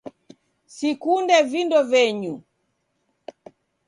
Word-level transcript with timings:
Sikunde 0.75 1.37
vindo 1.51 1.79
venyu 1.89 2.35